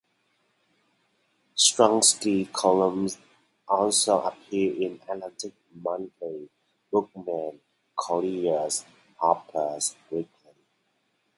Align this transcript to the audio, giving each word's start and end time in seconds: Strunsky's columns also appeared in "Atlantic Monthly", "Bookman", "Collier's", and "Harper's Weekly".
Strunsky's 1.55 2.47
columns 2.51 3.19
also 3.67 4.19
appeared 4.21 4.77
in 4.77 4.99
"Atlantic 5.07 5.53
Monthly", 5.75 6.49
"Bookman", 6.91 7.59
"Collier's", 7.95 8.81
and 8.83 9.15
"Harper's 9.19 9.95
Weekly". 10.09 10.55